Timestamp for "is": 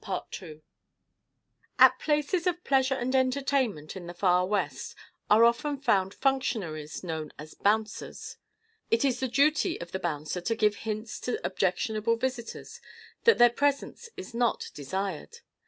9.05-9.19, 14.17-14.33